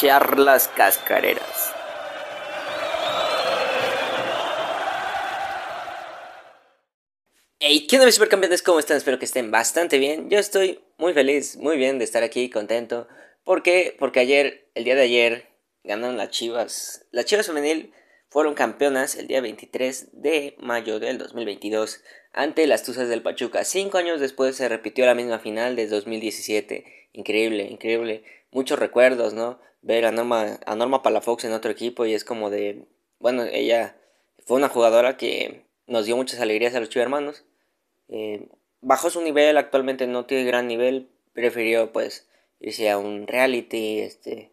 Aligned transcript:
Charlas 0.00 0.66
Cascareras. 0.68 1.74
Hey, 7.58 7.86
¿qué 7.86 7.96
onda 7.96 8.06
mis 8.06 8.14
supercampeones? 8.14 8.62
¿Cómo 8.62 8.78
están? 8.78 8.96
Espero 8.96 9.18
que 9.18 9.26
estén 9.26 9.50
bastante 9.50 9.98
bien. 9.98 10.30
Yo 10.30 10.38
estoy 10.38 10.80
muy 10.96 11.12
feliz, 11.12 11.58
muy 11.58 11.76
bien 11.76 11.98
de 11.98 12.06
estar 12.06 12.22
aquí, 12.22 12.48
contento. 12.48 13.08
¿Por 13.44 13.62
qué? 13.62 13.94
Porque 13.98 14.20
ayer, 14.20 14.70
el 14.74 14.84
día 14.84 14.94
de 14.94 15.02
ayer, 15.02 15.50
ganaron 15.84 16.16
las 16.16 16.30
Chivas. 16.30 17.04
Las 17.10 17.26
Chivas 17.26 17.46
femenil 17.46 17.92
fueron 18.30 18.54
campeonas 18.54 19.16
el 19.16 19.26
día 19.26 19.42
23 19.42 20.22
de 20.22 20.56
mayo 20.60 20.98
del 20.98 21.18
2022 21.18 22.02
ante 22.32 22.66
las 22.66 22.84
Tuzas 22.84 23.10
del 23.10 23.20
Pachuca. 23.20 23.64
Cinco 23.64 23.98
años 23.98 24.18
después 24.18 24.56
se 24.56 24.66
repitió 24.70 25.04
la 25.04 25.14
misma 25.14 25.40
final 25.40 25.76
de 25.76 25.88
2017. 25.88 26.99
Increíble, 27.12 27.64
increíble. 27.64 28.24
Muchos 28.50 28.78
recuerdos, 28.78 29.34
¿no? 29.34 29.60
Ver 29.82 30.04
a 30.04 30.12
Norma, 30.12 30.58
a 30.66 30.74
Norma 30.74 31.02
Palafox 31.02 31.44
en 31.44 31.52
otro 31.52 31.70
equipo 31.70 32.06
y 32.06 32.14
es 32.14 32.24
como 32.24 32.50
de... 32.50 32.84
Bueno, 33.18 33.44
ella 33.44 33.96
fue 34.46 34.56
una 34.56 34.68
jugadora 34.68 35.16
que 35.16 35.64
nos 35.86 36.06
dio 36.06 36.16
muchas 36.16 36.40
alegrías 36.40 36.74
a 36.74 36.80
los 36.80 36.88
Chivas 36.88 37.04
hermanos. 37.04 37.44
Eh, 38.08 38.48
bajó 38.80 39.10
su 39.10 39.22
nivel, 39.22 39.56
actualmente 39.56 40.06
no 40.06 40.26
tiene 40.26 40.44
gran 40.44 40.66
nivel. 40.66 41.08
Prefirió 41.32 41.92
pues 41.92 42.28
irse 42.60 42.90
a 42.90 42.98
un 42.98 43.26
reality, 43.26 44.00
este 44.00 44.50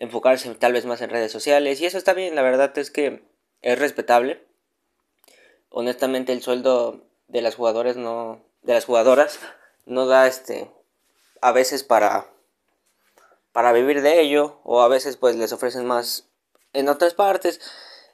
enfocarse 0.00 0.52
tal 0.54 0.72
vez 0.72 0.86
más 0.86 1.02
en 1.02 1.10
redes 1.10 1.30
sociales 1.30 1.80
y 1.80 1.86
eso 1.86 1.98
está 1.98 2.14
bien, 2.14 2.34
la 2.34 2.42
verdad 2.42 2.76
es 2.78 2.90
que 2.90 3.22
es 3.60 3.78
respetable. 3.78 4.42
Honestamente 5.68 6.32
el 6.32 6.42
sueldo 6.42 7.04
de 7.28 7.42
las 7.42 7.54
jugadoras 7.54 7.96
no 7.96 8.42
de 8.62 8.72
las 8.72 8.86
jugadoras 8.86 9.38
no 9.84 10.06
da 10.06 10.26
este 10.26 10.70
a 11.40 11.52
veces 11.52 11.84
para 11.84 12.28
para 13.52 13.72
vivir 13.72 14.02
de 14.02 14.20
ello 14.20 14.60
o 14.64 14.80
a 14.82 14.88
veces 14.88 15.16
pues 15.16 15.36
les 15.36 15.52
ofrecen 15.52 15.86
más 15.86 16.28
en 16.72 16.88
otras 16.88 17.14
partes. 17.14 17.60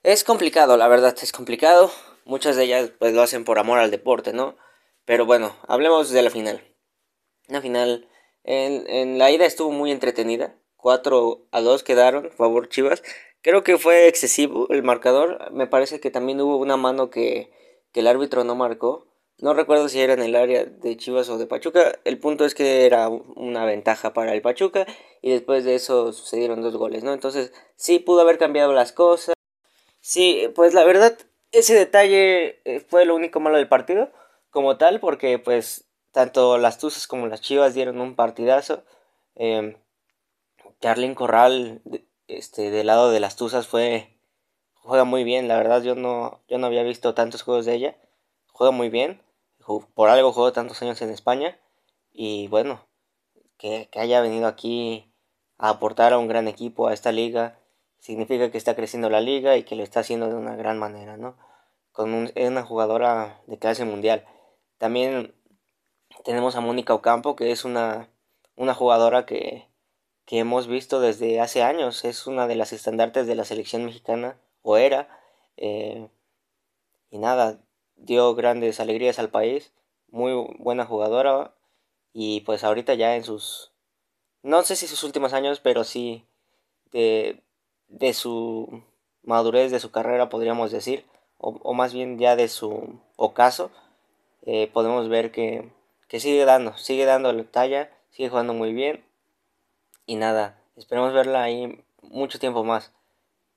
Es 0.02 0.24
complicado, 0.24 0.76
la 0.76 0.88
verdad, 0.88 1.16
es 1.20 1.32
complicado. 1.32 1.90
Muchas 2.24 2.56
de 2.56 2.64
ellas 2.64 2.90
pues 2.98 3.12
lo 3.12 3.22
hacen 3.22 3.44
por 3.44 3.58
amor 3.58 3.78
al 3.78 3.90
deporte, 3.90 4.32
¿no? 4.32 4.56
Pero 5.04 5.26
bueno, 5.26 5.56
hablemos 5.68 6.10
de 6.10 6.22
la 6.22 6.30
final. 6.30 6.64
La 7.48 7.60
final 7.60 8.08
en, 8.44 8.88
en 8.88 9.18
la 9.18 9.30
ida 9.30 9.44
estuvo 9.44 9.70
muy 9.70 9.92
entretenida. 9.92 10.56
4 10.76 11.48
a 11.50 11.60
2 11.60 11.82
quedaron, 11.82 12.30
favor 12.32 12.68
Chivas. 12.68 13.02
Creo 13.42 13.62
que 13.62 13.78
fue 13.78 14.08
excesivo 14.08 14.66
el 14.70 14.82
marcador. 14.82 15.50
Me 15.52 15.66
parece 15.66 16.00
que 16.00 16.10
también 16.10 16.40
hubo 16.40 16.56
una 16.56 16.76
mano 16.76 17.10
que, 17.10 17.52
que 17.92 18.00
el 18.00 18.06
árbitro 18.06 18.44
no 18.44 18.54
marcó. 18.54 19.06
No 19.38 19.52
recuerdo 19.52 19.88
si 19.88 20.00
era 20.00 20.14
en 20.14 20.22
el 20.22 20.34
área 20.34 20.64
de 20.64 20.96
Chivas 20.96 21.28
o 21.28 21.36
de 21.36 21.46
Pachuca. 21.46 21.98
El 22.04 22.18
punto 22.18 22.46
es 22.46 22.54
que 22.54 22.86
era 22.86 23.08
una 23.08 23.66
ventaja 23.66 24.14
para 24.14 24.32
el 24.32 24.40
Pachuca 24.40 24.86
y 25.20 25.30
después 25.30 25.64
de 25.64 25.74
eso 25.74 26.12
sucedieron 26.12 26.62
dos 26.62 26.76
goles, 26.76 27.04
¿no? 27.04 27.12
Entonces 27.12 27.52
sí 27.76 27.98
pudo 27.98 28.22
haber 28.22 28.38
cambiado 28.38 28.72
las 28.72 28.92
cosas. 28.92 29.34
Sí, 30.00 30.48
pues 30.54 30.72
la 30.72 30.84
verdad 30.84 31.18
ese 31.52 31.74
detalle 31.74 32.60
eh, 32.64 32.80
fue 32.80 33.04
lo 33.04 33.14
único 33.14 33.40
malo 33.40 33.56
del 33.56 33.68
partido 33.68 34.10
como 34.50 34.78
tal 34.78 35.00
porque 35.00 35.38
pues 35.38 35.84
tanto 36.12 36.58
las 36.58 36.78
Tuzas 36.78 37.06
como 37.06 37.26
las 37.26 37.42
Chivas 37.42 37.74
dieron 37.74 38.00
un 38.00 38.16
partidazo. 38.16 38.84
Eh, 39.34 39.76
Carlin 40.80 41.14
Corral, 41.14 41.82
este, 42.28 42.70
del 42.70 42.86
lado 42.86 43.10
de 43.10 43.20
las 43.20 43.36
Tuzas 43.36 43.66
fue 43.66 44.16
juega 44.74 45.04
muy 45.04 45.24
bien, 45.24 45.48
la 45.48 45.56
verdad 45.56 45.82
yo 45.82 45.94
no 45.94 46.40
yo 46.48 46.58
no 46.58 46.66
había 46.66 46.82
visto 46.84 47.14
tantos 47.14 47.42
juegos 47.42 47.66
de 47.66 47.74
ella. 47.74 47.96
Juega 48.52 48.70
muy 48.70 48.88
bien, 48.88 49.20
por 49.94 50.08
algo 50.08 50.32
jugó 50.32 50.52
tantos 50.52 50.80
años 50.82 51.00
en 51.02 51.10
España 51.10 51.58
y 52.12 52.48
bueno, 52.48 52.86
que, 53.58 53.88
haya 53.94 54.20
venido 54.20 54.46
aquí 54.46 55.12
a 55.58 55.70
aportar 55.70 56.12
a 56.12 56.18
un 56.18 56.28
gran 56.28 56.48
equipo 56.48 56.88
a 56.88 56.94
esta 56.94 57.12
liga 57.12 57.58
significa 57.98 58.50
que 58.50 58.58
está 58.58 58.76
creciendo 58.76 59.10
la 59.10 59.20
liga 59.20 59.56
y 59.56 59.64
que 59.64 59.76
lo 59.76 59.82
está 59.82 60.00
haciendo 60.00 60.28
de 60.28 60.34
una 60.36 60.54
gran 60.56 60.78
manera, 60.78 61.16
¿no? 61.16 61.36
Con 61.92 62.30
una 62.36 62.62
jugadora 62.62 63.40
de 63.46 63.58
clase 63.58 63.84
mundial. 63.84 64.24
También 64.78 65.34
tenemos 66.24 66.56
a 66.56 66.60
Mónica 66.60 66.94
Ocampo, 66.94 67.36
que 67.36 67.50
es 67.50 67.64
una, 67.64 68.08
una 68.54 68.74
jugadora 68.74 69.26
que, 69.26 69.66
que 70.26 70.38
hemos 70.38 70.66
visto 70.68 71.00
desde 71.00 71.40
hace 71.40 71.62
años. 71.62 72.04
Es 72.04 72.26
una 72.26 72.46
de 72.46 72.56
las 72.56 72.72
estandartes 72.72 73.26
de 73.26 73.34
la 73.34 73.44
selección 73.44 73.84
mexicana, 73.84 74.38
o 74.62 74.76
era. 74.76 75.08
Eh, 75.56 76.08
y 77.10 77.18
nada, 77.18 77.58
dio 77.96 78.34
grandes 78.34 78.80
alegrías 78.80 79.18
al 79.18 79.30
país. 79.30 79.72
Muy 80.10 80.32
buena 80.58 80.86
jugadora. 80.86 81.52
Y 82.12 82.40
pues 82.42 82.64
ahorita 82.64 82.94
ya 82.94 83.16
en 83.16 83.24
sus... 83.24 83.72
No 84.42 84.62
sé 84.62 84.76
si 84.76 84.86
sus 84.86 85.02
últimos 85.04 85.32
años, 85.32 85.60
pero 85.60 85.84
sí 85.84 86.24
de, 86.92 87.42
de 87.88 88.14
su 88.14 88.82
madurez 89.22 89.72
de 89.72 89.80
su 89.80 89.90
carrera, 89.90 90.28
podríamos 90.28 90.70
decir. 90.70 91.04
O, 91.38 91.74
más 91.74 91.92
bien 91.92 92.18
ya 92.18 92.36
de 92.36 92.48
su 92.48 92.98
ocaso. 93.16 93.70
Eh, 94.42 94.70
podemos 94.72 95.08
ver 95.08 95.32
que, 95.32 95.70
que 96.08 96.20
sigue 96.20 96.44
dando, 96.44 96.76
sigue 96.76 97.04
dando 97.04 97.32
la 97.32 97.44
talla, 97.44 97.90
sigue 98.10 98.28
jugando 98.28 98.54
muy 98.54 98.72
bien 98.72 99.04
y 100.06 100.14
nada, 100.14 100.56
esperemos 100.76 101.12
verla 101.12 101.42
ahí 101.42 101.84
mucho 102.00 102.38
tiempo 102.38 102.62
más. 102.62 102.92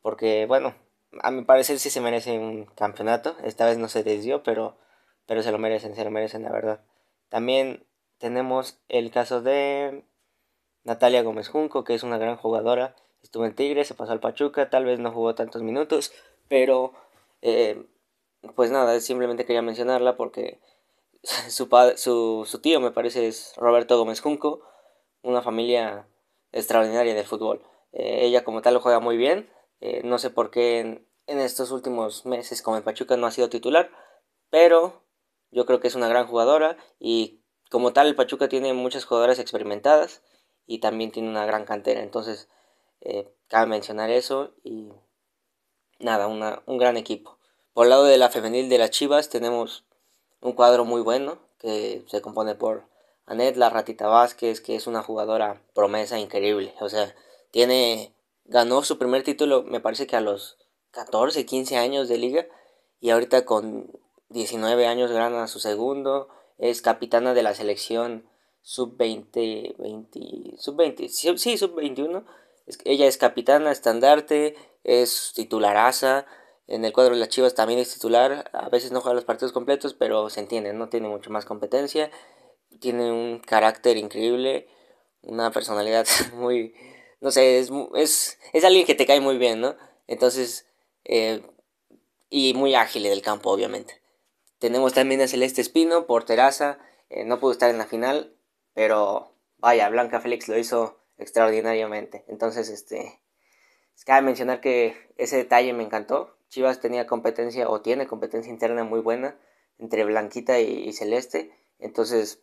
Porque, 0.02 0.46
bueno, 0.48 0.74
a 1.22 1.32
mi 1.32 1.44
parecer 1.44 1.80
sí 1.80 1.90
se 1.90 2.02
merece 2.02 2.38
un 2.38 2.66
campeonato. 2.66 3.36
Esta 3.44 3.66
vez 3.66 3.78
no 3.78 3.90
se 3.90 4.04
desvió, 4.04 4.44
pero, 4.44 4.78
pero 5.26 5.44
se 5.44 5.52
lo 5.52 5.58
merecen, 5.58 5.96
se 5.96 6.04
lo 6.04 6.12
merecen, 6.12 6.44
la 6.44 6.52
verdad. 6.52 6.82
También 7.30 7.86
tenemos 8.18 8.80
el 8.90 9.12
caso 9.12 9.42
de 9.42 10.04
Natalia 10.84 11.24
Gómez 11.24 11.50
Junco, 11.50 11.84
que 11.84 11.96
es 11.96 12.04
una 12.04 12.18
gran 12.18 12.38
jugadora. 12.38 12.96
Estuvo 13.22 13.46
en 13.46 13.56
Tigre, 13.56 13.84
se 13.86 13.96
pasó 13.96 14.12
al 14.12 14.20
Pachuca, 14.20 14.70
tal 14.70 14.86
vez 14.86 15.00
no 15.00 15.12
jugó 15.12 15.36
tantos 15.36 15.62
minutos, 15.62 16.12
pero 16.48 16.94
eh, 17.42 17.86
pues 18.56 18.72
nada, 18.72 19.00
simplemente 19.02 19.46
quería 19.46 19.62
mencionarla 19.62 20.16
porque 20.16 20.60
su, 21.50 21.68
su, 21.98 22.46
su 22.48 22.62
tío 22.62 22.80
me 22.80 22.92
parece 22.92 23.28
es 23.28 23.54
Roberto 23.58 23.98
Gómez 23.98 24.22
Junco, 24.22 24.62
una 25.22 25.42
familia 25.42 26.08
extraordinaria 26.52 27.14
del 27.14 27.26
fútbol. 27.26 27.62
Eh, 27.92 28.26
ella 28.26 28.44
como 28.44 28.62
tal 28.62 28.78
juega 28.78 29.00
muy 29.00 29.18
bien. 29.18 29.50
Eh, 29.82 30.02
no 30.04 30.18
sé 30.20 30.30
por 30.30 30.52
qué 30.52 30.80
en, 31.28 31.40
estos 31.40 31.72
últimos 31.72 32.26
meses 32.26 32.62
como 32.62 32.78
el 32.78 32.84
Pachuca 32.84 33.18
no 33.18 33.28
ha 33.28 33.32
sido 33.32 33.50
titular. 33.50 33.92
Pero 34.50 35.04
yo 35.52 35.66
creo 35.66 35.80
que 35.80 35.88
es 35.88 35.96
una 35.96 36.08
gran 36.08 36.28
jugadora. 36.28 36.78
Y 37.00 37.42
como 37.70 37.94
tal 37.94 38.08
el 38.08 38.16
Pachuca 38.16 38.50
tiene 38.50 38.74
muchas 38.74 39.06
jugadoras 39.06 39.40
experimentadas. 39.40 40.22
Y 40.66 40.80
también 40.80 41.12
tiene 41.12 41.30
una 41.30 41.46
gran 41.46 41.66
cantera. 41.66 42.02
Entonces 42.02 42.50
eh, 43.02 43.34
cabe 43.48 43.68
mencionar 43.68 44.10
eso. 44.10 44.54
Y 44.64 44.90
nada, 46.00 46.28
una, 46.28 46.64
un 46.66 46.78
gran 46.78 46.98
equipo. 46.98 47.38
Por 47.74 47.86
el 47.86 47.92
lado 47.92 48.06
de 48.06 48.18
la 48.18 48.30
femenil 48.30 48.70
de 48.70 48.78
las 48.78 48.92
Chivas 48.92 49.30
tenemos 49.30 49.86
un 50.42 50.54
cuadro 50.54 50.86
muy 50.86 51.02
bueno. 51.02 51.40
Que 51.60 52.06
se 52.08 52.22
compone 52.22 52.56
por 52.56 52.86
Anet 53.26 53.58
La 53.58 53.70
Ratita 53.70 54.08
Vázquez, 54.08 54.60
que 54.60 54.76
es 54.76 54.88
una 54.88 55.04
jugadora 55.04 55.62
promesa 55.74 56.18
increíble. 56.18 56.74
O 56.80 56.90
sea, 56.90 57.14
tiene. 57.52 58.14
Ganó 58.50 58.84
su 58.84 58.98
primer 58.98 59.24
título, 59.24 59.64
me 59.64 59.80
parece 59.80 60.08
que 60.08 60.16
a 60.16 60.22
los 60.22 60.58
14, 60.92 61.46
15 61.46 61.78
años 61.78 62.10
de 62.10 62.18
liga. 62.18 62.48
Y 63.00 63.12
ahorita 63.12 63.46
con 63.46 63.92
19 64.30 64.88
años 64.88 65.12
gana 65.12 65.48
su 65.48 65.60
segundo. 65.60 66.30
Es 66.58 66.82
capitana 66.82 67.34
de 67.34 67.44
la 67.44 67.54
selección 67.54 68.28
sub-20, 68.62 69.78
20, 69.78 70.58
sub-20, 70.58 71.08
sí, 71.38 71.58
sub-21. 71.58 72.26
Ella 72.84 73.08
es 73.08 73.18
capitana, 73.18 73.72
estandarte, 73.72 74.56
es 74.84 75.32
titularaza. 75.34 76.26
En 76.68 76.86
el 76.86 76.92
cuadro 76.94 77.14
de 77.14 77.22
las 77.22 77.30
Chivas 77.30 77.56
también 77.56 77.80
es 77.80 77.94
titular. 77.94 78.50
A 78.54 78.70
veces 78.70 78.92
no 78.92 79.02
juega 79.02 79.16
los 79.16 79.26
partidos 79.26 79.54
completos, 79.54 79.94
pero 79.94 80.30
se 80.30 80.42
entiende, 80.42 80.74
no 80.74 80.90
tiene 80.90 81.08
mucho 81.08 81.32
más 81.32 81.46
competencia 81.46 82.12
tiene 82.80 83.12
un 83.12 83.40
carácter 83.40 83.98
increíble, 83.98 84.68
una 85.22 85.52
personalidad 85.52 86.06
muy, 86.34 86.74
no 87.22 87.32
sé, 87.32 87.60
es, 87.60 87.70
es, 87.96 88.40
es 88.54 88.64
alguien 88.64 88.86
que 88.86 88.96
te 88.96 89.06
cae 89.06 89.22
muy 89.22 89.38
bien, 89.38 89.62
¿no? 89.62 89.76
Entonces, 90.08 90.66
eh, 91.06 91.44
y 92.30 92.54
muy 92.54 92.76
ágil 92.76 93.04
del 93.04 93.22
campo, 93.22 93.52
obviamente. 93.52 94.02
Tenemos 94.60 94.94
también 94.94 95.22
a 95.22 95.28
Celeste 95.28 95.62
Espino, 95.62 96.06
por 96.06 96.26
Terraza, 96.26 96.80
eh, 97.10 97.26
no 97.26 97.40
pudo 97.40 97.52
estar 97.52 97.70
en 97.70 97.78
la 97.78 97.88
final, 97.88 98.36
pero 98.74 99.34
vaya, 99.58 99.90
Blanca 99.90 100.22
Félix 100.22 100.48
lo 100.48 100.58
hizo 100.58 101.00
extraordinariamente. 101.18 102.24
Entonces, 102.28 102.70
este, 102.70 103.20
cabe 104.06 104.22
mencionar 104.22 104.62
que 104.62 104.96
ese 105.18 105.38
detalle 105.38 105.74
me 105.74 105.84
encantó. 105.84 106.38
Chivas 106.50 106.80
tenía 106.80 107.08
competencia 107.08 107.70
o 107.70 107.82
tiene 107.82 108.08
competencia 108.08 108.52
interna 108.52 108.84
muy 108.84 109.02
buena 109.02 109.38
entre 109.78 110.04
Blanquita 110.04 110.60
y 110.60 110.92
Celeste. 110.94 111.52
Entonces, 111.80 112.42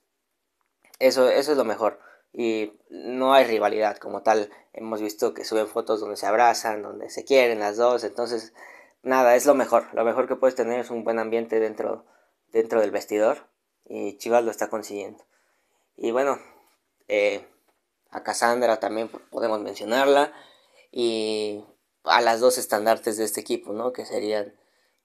eso, 0.99 1.29
eso 1.29 1.53
es 1.53 1.59
lo 1.59 1.65
mejor. 1.65 2.01
Y 2.39 2.79
no 2.91 3.33
hay 3.33 3.47
rivalidad 3.47 3.97
como 3.97 4.23
tal. 4.23 4.51
Hemos 4.75 5.01
visto 5.01 5.33
que 5.33 5.47
suben 5.47 5.69
fotos 5.69 6.01
donde 6.01 6.19
se 6.19 6.27
abrazan, 6.27 6.83
donde 6.83 7.09
se 7.09 7.25
quieren 7.25 7.61
las 7.61 7.79
dos. 7.79 8.05
Entonces, 8.05 8.53
nada, 9.03 9.37
es 9.37 9.47
lo 9.47 9.55
mejor. 9.55 9.87
Lo 9.95 10.05
mejor 10.05 10.29
que 10.29 10.37
puedes 10.37 10.55
tener 10.55 10.81
es 10.81 10.91
un 10.91 11.03
buen 11.03 11.19
ambiente 11.19 11.61
dentro, 11.61 12.05
dentro 12.49 12.83
del 12.83 12.91
vestidor. 12.91 13.49
Y 13.87 14.19
Chivas 14.19 14.45
lo 14.45 14.51
está 14.51 14.69
consiguiendo. 14.69 15.25
Y 15.97 16.11
bueno, 16.11 16.39
eh, 17.09 17.49
a 18.11 18.23
Cassandra 18.23 18.81
también 18.81 19.09
podemos 19.31 19.61
mencionarla. 19.61 20.33
y 20.93 21.65
a 22.05 22.21
las 22.21 22.41
dos 22.41 22.57
estandartes 22.59 23.17
de 23.17 23.25
este 23.25 23.41
equipo, 23.41 23.73
¿no? 23.73 23.93
Que 23.93 24.07
serían, 24.07 24.55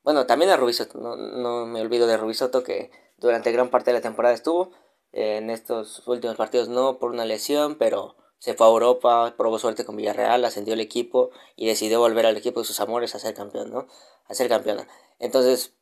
bueno, 0.04 0.28
también 0.28 0.52
a 0.52 0.58
Rubisoto, 0.58 1.00
no, 1.00 1.16
no 1.16 1.66
me 1.66 1.82
olvido 1.82 2.06
de 2.08 2.18
Rubisoto 2.18 2.64
que 2.64 2.92
durante 3.18 3.52
gran 3.52 3.70
parte 3.70 3.92
de 3.92 3.98
la 3.98 4.02
temporada 4.02 4.36
estuvo, 4.36 4.72
en 5.14 5.50
estos 5.50 6.08
últimos 6.08 6.38
partidos 6.38 6.70
no 6.70 7.00
por 7.00 7.12
una 7.12 7.26
lesión, 7.26 7.76
pero 7.76 8.16
se 8.40 8.56
fue 8.56 8.66
a 8.66 8.72
Europa, 8.72 9.36
probó 9.38 9.60
suerte 9.60 9.86
con 9.86 9.96
Villarreal, 9.96 10.44
ascendió 10.44 10.74
el 10.74 10.80
equipo 10.80 11.30
y 11.56 11.68
decidió 11.68 12.00
volver 12.00 12.26
al 12.26 12.38
equipo 12.38 12.62
de 12.62 12.66
sus 12.66 12.80
amores 12.80 13.14
a 13.14 13.20
ser 13.20 13.36
campeón, 13.36 13.72
¿no? 13.72 13.88
A 14.26 14.34
ser 14.34 14.50
campeona. 14.50 14.88
Entonces, 15.20 15.74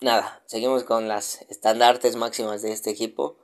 nada, 0.00 0.42
seguimos 0.46 0.84
con 0.84 1.08
las 1.08 1.42
estandartes 1.50 2.14
máximas 2.14 2.62
de 2.62 2.70
este 2.72 2.90
equipo, 2.90 3.38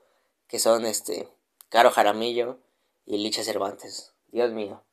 que 0.46 0.60
son 0.60 0.86
este 0.86 1.28
Caro 1.70 1.90
Jaramillo 1.90 2.58
y 3.04 3.18
Licha 3.18 3.42
Cervantes. 3.42 4.12
Dios 4.30 4.52
mío. 4.52 4.84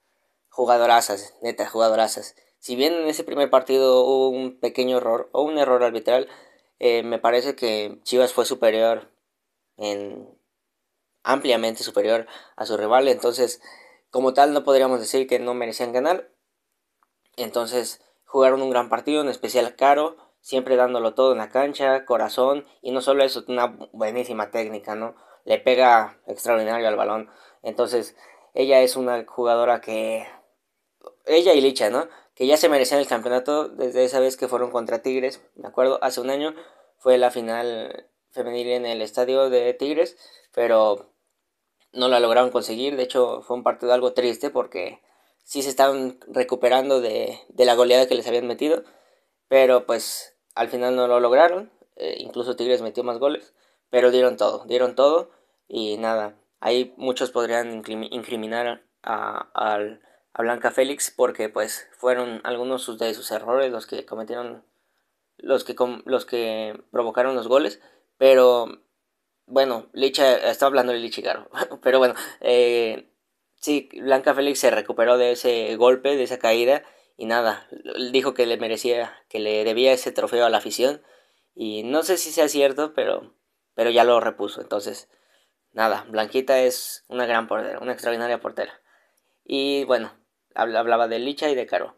Jugadorazas, 0.50 1.36
neta, 1.42 1.68
jugadorazas. 1.68 2.36
Si 2.58 2.76
bien 2.76 2.94
en 2.94 3.08
ese 3.08 3.24
primer 3.24 3.52
partido 3.52 4.04
hubo 4.04 4.30
un 4.30 4.58
pequeño 4.60 4.98
error 4.98 5.30
o 5.32 5.44
un 5.44 5.60
error 5.60 5.84
arbitral, 5.84 6.28
eh, 6.80 7.04
me 7.04 7.20
parece 7.20 7.56
que 7.56 8.00
Chivas 8.04 8.34
fue 8.34 8.46
superior 8.46 9.13
en 9.78 10.30
ampliamente 11.24 11.84
superior 11.84 12.28
a 12.56 12.66
su 12.66 12.78
rival, 12.78 13.08
entonces 13.08 13.62
como 14.10 14.34
tal 14.34 14.54
no 14.54 14.64
podríamos 14.64 15.00
decir 15.00 15.26
que 15.26 15.40
no 15.40 15.56
merecían 15.56 15.92
ganar. 15.92 16.30
Entonces 17.36 18.00
jugaron 18.26 18.62
un 18.62 18.70
gran 18.70 18.88
partido, 18.88 19.22
en 19.22 19.30
especial 19.30 19.76
Caro, 19.76 20.18
siempre 20.40 20.76
dándolo 20.76 21.16
todo 21.16 21.32
en 21.32 21.40
la 21.40 21.50
cancha, 21.50 22.06
corazón 22.06 22.68
y 22.82 22.92
no 22.92 23.02
solo 23.02 23.24
eso, 23.24 23.44
una 23.48 23.68
buenísima 23.92 24.52
técnica, 24.52 24.94
¿no? 24.94 25.16
Le 25.46 25.58
pega 25.58 26.20
extraordinario 26.28 26.88
al 26.88 26.96
balón. 26.96 27.30
Entonces, 27.64 28.16
ella 28.54 28.82
es 28.82 28.96
una 28.96 29.26
jugadora 29.26 29.82
que 29.82 30.28
ella 31.26 31.54
y 31.54 31.62
Licha, 31.62 31.90
¿no? 31.90 32.08
Que 32.36 32.46
ya 32.46 32.58
se 32.58 32.70
merecían 32.70 33.00
el 33.00 33.08
campeonato 33.08 33.68
desde 33.68 34.04
esa 34.04 34.20
vez 34.20 34.38
que 34.38 34.48
fueron 34.48 34.70
contra 34.70 35.02
Tigres, 35.02 35.42
me 35.56 35.68
acuerdo, 35.68 35.98
hace 36.04 36.22
un 36.22 36.30
año 36.30 36.54
fue 36.98 37.18
la 37.18 37.32
final 37.32 38.10
femenil 38.34 38.68
en 38.70 38.86
el 38.86 39.02
estadio 39.02 39.50
de 39.50 39.74
Tigres, 39.74 40.18
pero 40.54 41.14
no 41.94 42.08
la 42.10 42.20
lograron 42.20 42.52
conseguir. 42.52 42.98
De 42.98 43.04
hecho, 43.04 43.42
fue 43.44 43.56
un 43.56 43.64
partido 43.64 43.94
algo 43.94 44.14
triste 44.14 44.50
porque 44.50 45.00
sí 45.44 45.62
se 45.62 45.70
estaban 45.70 46.20
recuperando 46.28 47.00
de, 47.02 47.40
la 47.58 47.76
goleada 47.76 48.08
que 48.08 48.16
les 48.16 48.28
habían 48.28 48.48
metido, 48.48 48.84
pero 49.48 49.86
pues 49.86 50.36
al 50.56 50.70
final 50.70 50.96
no 50.96 51.08
lo 51.08 51.20
lograron. 51.20 51.72
Eh, 51.96 52.18
incluso 52.20 52.56
Tigres 52.56 52.82
metió 52.82 53.04
más 53.04 53.20
goles, 53.20 53.54
pero 53.90 54.12
dieron 54.12 54.38
todo, 54.38 54.66
dieron 54.66 54.96
todo 54.96 55.32
y 55.68 55.98
nada. 55.98 56.36
Ahí 56.60 56.94
muchos 56.98 57.32
podrían 57.32 57.84
incriminar 57.88 58.84
a, 59.04 59.50
a 60.34 60.42
Blanca 60.42 60.72
Félix 60.72 61.12
porque 61.12 61.50
pues 61.50 61.88
fueron 61.98 62.42
algunos 62.44 62.98
de 62.98 63.14
sus 63.14 63.30
errores 63.32 63.72
los 63.72 63.86
que 63.86 64.06
cometieron 64.06 64.64
los 65.38 65.64
que, 65.64 65.76
los 66.06 66.26
que 66.26 66.82
provocaron 66.92 67.36
los 67.36 67.48
goles, 67.48 67.82
pero 68.24 68.82
bueno, 69.48 69.90
Licha, 69.92 70.50
estaba 70.50 70.68
hablando 70.68 70.94
de 70.94 71.00
Lichigaro, 71.00 71.50
pero 71.84 72.00
bueno, 72.00 72.16
eh, 72.40 73.12
sí, 73.56 73.90
Blanca 74.02 74.34
Félix 74.34 74.60
se 74.60 74.72
recuperó 74.72 75.18
de 75.18 75.34
ese 75.34 75.76
golpe, 75.76 76.16
de 76.16 76.24
esa 76.24 76.40
caída, 76.40 76.84
y 77.18 77.26
nada, 77.26 77.68
dijo 78.14 78.34
que 78.34 78.46
le 78.46 78.56
merecía, 78.56 79.14
que 79.28 79.40
le 79.40 79.66
debía 79.66 79.92
ese 79.92 80.14
trofeo 80.14 80.46
a 80.46 80.50
la 80.50 80.60
afición, 80.60 81.02
y 81.54 81.84
no 81.84 82.02
sé 82.04 82.16
si 82.16 82.32
sea 82.32 82.48
cierto, 82.48 82.94
pero, 82.94 83.36
pero 83.74 83.90
ya 83.90 84.06
lo 84.06 84.22
repuso, 84.22 84.62
entonces, 84.62 85.10
nada, 85.74 86.06
Blanquita 86.08 86.62
es 86.62 87.04
una 87.10 87.26
gran 87.26 87.50
portera, 87.50 87.80
una 87.80 87.92
extraordinaria 87.92 88.40
portera. 88.40 88.82
Y 89.44 89.84
bueno, 89.84 90.14
hablaba 90.56 91.10
de 91.10 91.20
Licha 91.20 91.50
y 91.50 91.56
de 91.56 91.66
Caro 91.66 91.98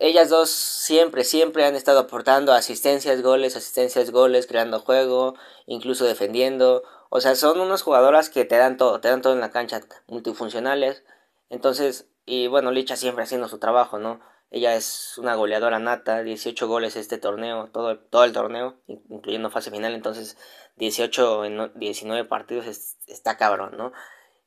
ellas 0.00 0.28
dos 0.28 0.50
siempre, 0.50 1.24
siempre 1.24 1.64
han 1.64 1.76
estado 1.76 2.00
aportando 2.00 2.52
asistencias, 2.52 3.22
goles, 3.22 3.56
asistencias, 3.56 4.10
goles, 4.10 4.46
creando 4.46 4.80
juego, 4.80 5.34
incluso 5.66 6.04
defendiendo. 6.04 6.82
O 7.10 7.20
sea, 7.20 7.36
son 7.36 7.60
unas 7.60 7.82
jugadoras 7.82 8.30
que 8.30 8.44
te 8.44 8.56
dan 8.56 8.76
todo, 8.76 9.00
te 9.00 9.08
dan 9.08 9.22
todo 9.22 9.32
en 9.32 9.40
la 9.40 9.50
cancha, 9.50 9.80
multifuncionales. 10.06 11.04
Entonces, 11.48 12.08
y 12.26 12.46
bueno, 12.48 12.70
Licha 12.70 12.96
siempre 12.96 13.24
haciendo 13.24 13.48
su 13.48 13.58
trabajo, 13.58 13.98
¿no? 13.98 14.20
Ella 14.50 14.76
es 14.76 15.18
una 15.18 15.34
goleadora 15.34 15.78
nata, 15.78 16.22
18 16.22 16.68
goles 16.68 16.96
este 16.96 17.18
torneo, 17.18 17.70
todo, 17.72 17.98
todo 17.98 18.24
el 18.24 18.32
torneo, 18.32 18.76
incluyendo 18.86 19.50
fase 19.50 19.70
final, 19.70 19.94
entonces 19.94 20.36
18 20.76 21.44
en 21.44 21.72
19 21.74 22.24
partidos 22.26 22.66
está 23.06 23.36
cabrón, 23.36 23.76
¿no? 23.76 23.92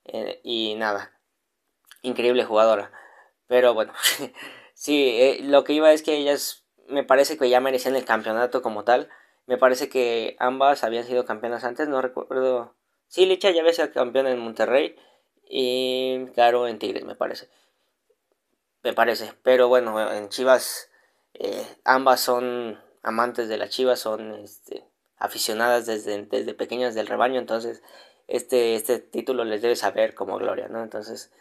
Eh, 0.05 0.39
y 0.43 0.75
nada, 0.75 1.11
increíble 2.01 2.45
jugadora. 2.45 2.91
Pero 3.47 3.73
bueno, 3.73 3.93
Sí, 4.77 5.09
eh, 5.09 5.39
lo 5.41 5.63
que 5.63 5.73
iba 5.73 5.91
es 5.91 6.03
que 6.03 6.15
ellas 6.17 6.63
me 6.87 7.03
parece 7.03 7.35
que 7.35 7.49
ya 7.49 7.59
merecían 7.59 7.95
el 7.95 8.05
campeonato 8.05 8.61
como 8.61 8.83
tal. 8.83 9.09
Me 9.47 9.57
parece 9.57 9.89
que 9.89 10.35
ambas 10.39 10.83
habían 10.83 11.03
sido 11.03 11.25
campeonas 11.25 11.63
antes, 11.63 11.87
no 11.89 11.99
recuerdo. 11.99 12.75
Sí, 13.07 13.25
Licha 13.25 13.49
ya 13.49 13.61
había 13.61 13.73
sido 13.73 13.91
campeona 13.91 14.29
en 14.29 14.37
Monterrey 14.37 14.95
y 15.49 16.27
claro 16.35 16.67
en 16.67 16.77
Tigres, 16.77 17.05
me 17.05 17.15
parece. 17.15 17.49
Me 18.83 18.93
parece, 18.93 19.33
pero 19.41 19.67
bueno, 19.67 20.11
en 20.13 20.29
Chivas 20.29 20.91
eh, 21.33 21.65
ambas 21.83 22.21
son 22.21 22.79
amantes 23.01 23.49
de 23.49 23.57
las 23.57 23.71
Chivas, 23.71 23.99
son 23.99 24.35
este, 24.35 24.85
aficionadas 25.17 25.87
desde, 25.87 26.23
desde 26.25 26.53
pequeñas 26.53 26.93
del 26.93 27.07
rebaño, 27.07 27.39
entonces 27.39 27.81
este, 28.27 28.75
este 28.75 28.99
título 28.99 29.43
les 29.43 29.63
debe 29.63 29.75
saber 29.75 30.13
como 30.13 30.37
gloria, 30.37 30.67
¿no? 30.67 30.83
Entonces, 30.83 31.31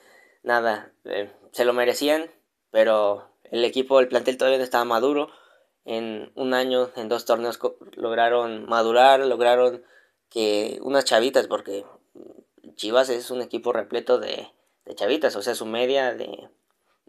nada, 0.43 0.91
eh, 1.05 1.31
se 1.53 1.67
lo 1.67 1.75
merecían, 1.75 2.31
pero 2.71 3.29
el 3.51 3.65
equipo, 3.65 4.01
el 4.01 4.09
plantel 4.09 4.37
todavía 4.37 4.59
no 4.59 4.65
estaba 4.65 4.85
maduro. 4.85 5.31
En 5.85 6.33
un 6.35 6.53
año, 6.53 6.91
en 6.97 7.09
dos 7.09 7.25
torneos 7.25 7.61
lograron 7.95 8.67
madurar, 8.67 9.21
lograron 9.21 9.85
que 10.29 10.79
unas 10.83 11.05
chavitas, 11.05 11.47
porque 11.47 11.85
Chivas 12.75 13.09
es 13.09 13.31
un 13.31 13.41
equipo 13.41 13.73
repleto 13.73 14.19
de, 14.19 14.49
chavitas, 14.95 15.37
o 15.37 15.43
sea, 15.43 15.55
su 15.55 15.67
media 15.67 16.15
de, 16.15 16.49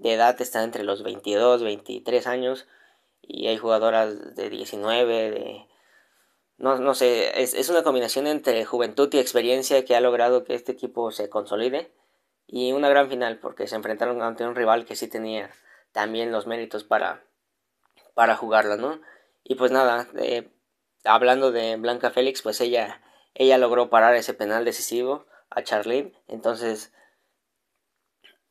edad 0.04 0.40
está 0.42 0.64
entre 0.64 0.84
los 0.84 1.04
22, 1.04 1.64
23 1.64 2.28
años 2.28 2.68
y 3.22 3.48
hay 3.48 3.58
jugadoras 3.58 4.36
de 4.36 4.50
19, 4.50 5.32
de... 5.32 5.68
No, 6.60 6.78
no 6.78 6.96
sé, 6.96 7.42
es, 7.42 7.54
es 7.54 7.70
una 7.70 7.84
combinación 7.84 8.26
entre 8.26 8.66
juventud 8.66 9.10
y 9.14 9.20
experiencia 9.20 9.86
que 9.86 9.96
ha 9.96 10.02
logrado 10.02 10.44
que 10.44 10.56
este 10.56 10.72
equipo 10.72 11.12
se 11.12 11.30
consolide 11.30 11.92
y 12.48 12.72
una 12.72 12.90
gran 12.90 13.10
final 13.10 13.38
porque 13.40 13.68
se 13.68 13.76
enfrentaron 13.76 14.22
ante 14.22 14.46
un 14.46 14.56
rival 14.56 14.86
que 14.86 14.96
sí 14.96 15.08
tenía 15.08 15.52
también 15.92 16.32
los 16.32 16.48
méritos 16.48 16.84
para, 16.84 17.24
para 18.14 18.36
jugarla, 18.36 18.78
¿no? 18.78 19.02
Y 19.44 19.56
pues 19.56 19.72
nada, 19.72 20.08
hablando 21.04 21.52
de 21.52 21.76
Blanca 21.76 22.10
Félix, 22.10 22.42
pues 22.42 22.60
ella, 22.62 23.02
ella 23.34 23.58
logró 23.58 23.90
parar 23.90 24.16
ese 24.16 24.34
penal 24.34 24.66
decisivo 24.66 25.26
a 25.50 25.64
Charlene, 25.64 26.14
entonces, 26.28 26.94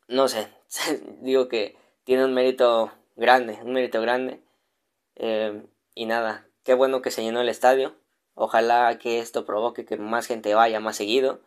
no 0.08 0.28
sé, 0.28 0.48
digo 1.20 1.48
que 1.48 1.76
tiene 2.04 2.24
un 2.24 2.34
mérito 2.34 2.92
grande, 3.16 3.58
un 3.62 3.72
mérito 3.72 4.00
grande, 4.00 4.42
eh, 5.16 5.66
y 5.94 6.06
nada, 6.06 6.46
qué 6.62 6.74
bueno 6.74 7.02
que 7.02 7.10
se 7.10 7.22
llenó 7.22 7.40
el 7.40 7.48
estadio, 7.48 7.96
ojalá 8.34 8.98
que 8.98 9.18
esto 9.18 9.44
provoque 9.44 9.84
que 9.84 9.96
más 9.96 10.26
gente 10.26 10.54
vaya 10.54 10.80
más 10.80 10.96
seguido, 10.96 11.40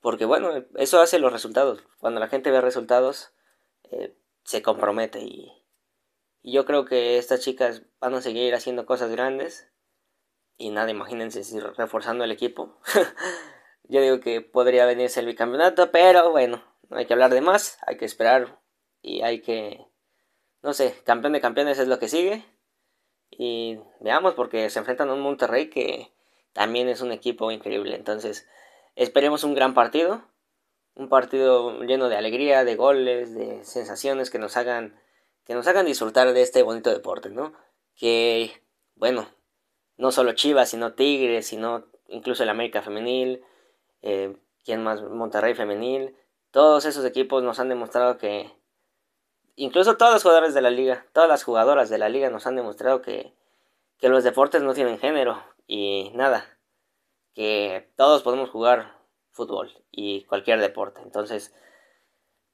porque 0.00 0.24
bueno, 0.24 0.50
eso 0.76 1.00
hace 1.00 1.18
los 1.18 1.32
resultados. 1.32 1.82
Cuando 1.98 2.20
la 2.20 2.28
gente 2.28 2.50
ve 2.50 2.60
resultados, 2.60 3.32
eh, 3.90 4.16
se 4.44 4.62
compromete 4.62 5.20
y, 5.20 5.52
yo 6.46 6.64
creo 6.64 6.84
que 6.84 7.18
estas 7.18 7.40
chicas 7.40 7.82
van 8.00 8.14
a 8.14 8.22
seguir 8.22 8.54
haciendo 8.54 8.86
cosas 8.86 9.10
grandes. 9.10 9.68
Y 10.56 10.70
nada, 10.70 10.90
imagínense 10.90 11.42
si 11.42 11.58
reforzando 11.58 12.22
el 12.22 12.30
equipo. 12.30 12.78
yo 13.88 14.00
digo 14.00 14.20
que 14.20 14.40
podría 14.42 14.86
venirse 14.86 15.18
el 15.18 15.26
bicampeonato, 15.26 15.90
pero 15.90 16.30
bueno, 16.30 16.62
no 16.88 16.98
hay 16.98 17.06
que 17.06 17.14
hablar 17.14 17.34
de 17.34 17.40
más, 17.40 17.78
hay 17.86 17.96
que 17.96 18.04
esperar 18.04 18.60
y 19.02 19.22
hay 19.22 19.42
que, 19.42 19.86
no 20.62 20.72
sé, 20.72 20.94
campeón 21.04 21.32
de 21.32 21.40
campeones 21.40 21.80
es 21.80 21.88
lo 21.88 21.98
que 21.98 22.08
sigue. 22.08 22.44
Y 23.28 23.80
veamos 24.00 24.34
porque 24.34 24.70
se 24.70 24.78
enfrentan 24.78 25.10
a 25.10 25.14
un 25.14 25.20
Monterrey 25.20 25.68
que 25.68 26.12
también 26.52 26.88
es 26.88 27.00
un 27.00 27.10
equipo 27.10 27.50
increíble. 27.50 27.96
Entonces, 27.96 28.48
Esperemos 28.96 29.44
un 29.44 29.54
gran 29.54 29.74
partido, 29.74 30.22
un 30.94 31.08
partido 31.08 31.80
lleno 31.82 32.08
de 32.08 32.16
alegría, 32.16 32.64
de 32.64 32.76
goles, 32.76 33.34
de 33.34 33.62
sensaciones 33.64 34.30
que 34.30 34.38
nos 34.38 34.56
hagan 34.56 34.98
que 35.44 35.54
nos 35.54 35.68
hagan 35.68 35.86
disfrutar 35.86 36.32
de 36.32 36.42
este 36.42 36.62
bonito 36.64 36.90
deporte, 36.90 37.30
¿no? 37.30 37.52
Que 37.94 38.62
bueno, 38.96 39.28
no 39.96 40.10
solo 40.10 40.32
Chivas, 40.32 40.70
sino 40.70 40.94
Tigres, 40.94 41.46
sino 41.46 41.84
incluso 42.08 42.42
el 42.42 42.48
América 42.48 42.82
femenil, 42.82 43.44
eh, 44.02 44.36
quién 44.64 44.82
más, 44.82 45.02
Monterrey 45.02 45.54
femenil, 45.54 46.16
todos 46.50 46.84
esos 46.84 47.04
equipos 47.04 47.44
nos 47.44 47.60
han 47.60 47.68
demostrado 47.68 48.18
que 48.18 48.50
incluso 49.54 49.96
todos 49.96 50.14
los 50.14 50.22
jugadores 50.22 50.54
de 50.54 50.62
la 50.62 50.70
liga, 50.70 51.06
todas 51.12 51.28
las 51.28 51.44
jugadoras 51.44 51.88
de 51.90 51.98
la 51.98 52.08
liga 52.08 52.30
nos 52.30 52.46
han 52.46 52.56
demostrado 52.56 53.02
que 53.02 53.32
que 53.98 54.08
los 54.08 54.24
deportes 54.24 54.62
no 54.62 54.74
tienen 54.74 54.98
género. 54.98 55.42
Y 55.66 56.10
nada, 56.14 56.55
que 57.36 57.92
todos 57.96 58.22
podemos 58.22 58.48
jugar 58.48 58.96
fútbol 59.30 59.70
y 59.90 60.24
cualquier 60.24 60.58
deporte. 60.58 61.02
Entonces, 61.02 61.54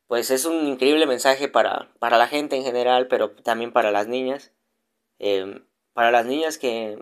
pues 0.09 0.33
es 0.33 0.45
un 0.45 0.67
increíble 0.67 1.07
mensaje 1.07 1.49
para, 1.49 1.95
para 2.01 2.19
la 2.19 2.27
gente 2.27 2.57
en 2.57 2.65
general, 2.65 3.07
pero 3.07 3.31
también 3.31 3.73
para 3.73 3.93
las 3.93 4.09
niñas. 4.09 4.53
Em, 5.21 5.65
para 5.93 6.11
las 6.11 6.27
niñas 6.27 6.59
que 6.59 6.99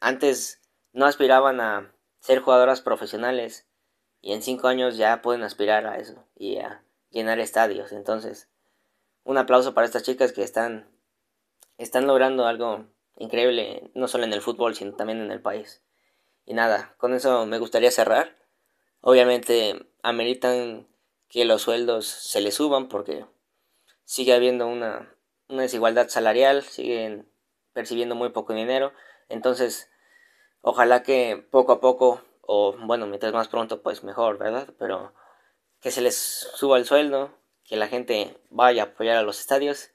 antes 0.00 0.60
no 0.92 1.06
aspiraban 1.06 1.62
a 1.62 1.94
ser 2.20 2.40
jugadoras 2.40 2.82
profesionales 2.82 3.66
y 4.20 4.34
en 4.34 4.42
cinco 4.42 4.68
años 4.68 4.98
ya 4.98 5.22
pueden 5.22 5.44
aspirar 5.44 5.86
a 5.86 5.96
eso 5.96 6.26
y 6.36 6.58
a 6.58 6.84
llenar 7.08 7.38
estadios. 7.40 7.92
Entonces, 7.92 8.50
un 9.24 9.38
aplauso 9.38 9.72
para 9.72 9.86
estas 9.86 10.02
chicas 10.02 10.32
que 10.32 10.42
están, 10.42 10.90
están 11.78 12.06
logrando 12.06 12.46
algo 12.46 12.84
increíble, 13.16 13.90
no 13.94 14.08
solo 14.08 14.24
en 14.24 14.34
el 14.34 14.42
fútbol, 14.42 14.74
sino 14.74 14.92
también 14.92 15.22
en 15.22 15.30
el 15.30 15.40
país. 15.40 15.82
Y 16.48 16.54
nada, 16.54 16.94
con 16.96 17.12
eso 17.12 17.44
me 17.44 17.58
gustaría 17.58 17.90
cerrar. 17.90 18.34
Obviamente 19.02 19.86
ameritan 20.02 20.88
que 21.28 21.44
los 21.44 21.60
sueldos 21.60 22.06
se 22.06 22.40
les 22.40 22.54
suban 22.54 22.88
porque 22.88 23.26
sigue 24.04 24.32
habiendo 24.32 24.66
una, 24.66 25.14
una 25.48 25.60
desigualdad 25.60 26.08
salarial, 26.08 26.62
siguen 26.62 27.30
percibiendo 27.74 28.14
muy 28.14 28.30
poco 28.30 28.54
dinero. 28.54 28.94
Entonces, 29.28 29.90
ojalá 30.62 31.02
que 31.02 31.36
poco 31.50 31.72
a 31.72 31.80
poco, 31.82 32.22
o 32.40 32.74
bueno, 32.78 33.06
mientras 33.06 33.34
más 33.34 33.48
pronto, 33.48 33.82
pues 33.82 34.02
mejor, 34.02 34.38
¿verdad? 34.38 34.72
Pero 34.78 35.12
que 35.82 35.90
se 35.90 36.00
les 36.00 36.16
suba 36.16 36.78
el 36.78 36.86
sueldo, 36.86 37.30
que 37.62 37.76
la 37.76 37.88
gente 37.88 38.40
vaya 38.48 38.84
a 38.84 38.86
apoyar 38.86 39.18
a 39.18 39.22
los 39.22 39.38
estadios 39.38 39.90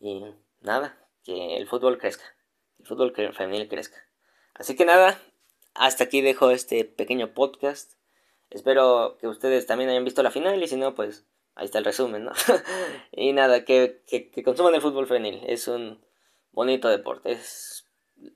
y 0.00 0.24
nada, 0.62 0.98
que 1.22 1.58
el 1.58 1.68
fútbol 1.68 1.96
crezca, 1.98 2.24
el 2.80 2.86
fútbol 2.86 3.14
femenil 3.14 3.68
crezca. 3.68 4.04
Así 4.54 4.74
que 4.74 4.84
nada, 4.84 5.16
hasta 5.74 6.04
aquí 6.04 6.20
dejo 6.20 6.50
este 6.50 6.84
pequeño 6.84 7.34
podcast. 7.34 7.94
Espero 8.50 9.16
que 9.20 9.28
ustedes 9.28 9.66
también 9.66 9.90
hayan 9.90 10.04
visto 10.04 10.22
la 10.22 10.30
final 10.30 10.62
y 10.62 10.66
si 10.66 10.76
no, 10.76 10.94
pues 10.94 11.24
ahí 11.54 11.66
está 11.66 11.78
el 11.78 11.84
resumen, 11.84 12.24
¿no? 12.24 12.32
y 13.12 13.32
nada, 13.32 13.64
que, 13.64 14.02
que, 14.06 14.42
consuman 14.42 14.74
el 14.74 14.80
fútbol 14.80 15.06
femenil. 15.06 15.42
Es 15.46 15.68
un 15.68 16.04
bonito 16.52 16.88
deporte. 16.88 17.32
Es 17.32 17.86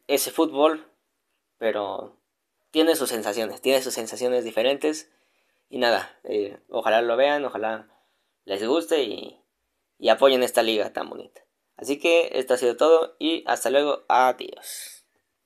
ese 0.07 0.31
fútbol, 0.31 0.87
pero 1.59 2.17
tiene 2.71 2.97
sus 2.97 3.09
sensaciones, 3.09 3.61
tiene 3.61 3.83
sus 3.83 3.95
sensaciones 3.95 4.45
diferentes. 4.45 5.11
Y 5.69 5.79
nada, 5.79 6.19
eh, 6.25 6.59
ojalá 6.69 7.03
lo 7.03 7.17
vean, 7.17 7.45
ojalá 7.45 7.89
les 8.45 8.65
guste 8.67 9.03
y, 9.03 9.41
y 9.99 10.09
apoyen 10.09 10.43
esta 10.43 10.63
liga 10.63 10.93
tan 10.93 11.09
bonita. 11.09 11.43
Así 11.77 11.99
que 11.99 12.31
esto 12.35 12.55
ha 12.55 12.59
sido 12.59 12.77
todo 12.77 13.17
y 13.19 13.43
hasta 13.47 13.71
luego, 13.71 14.05
adiós. 14.09 15.04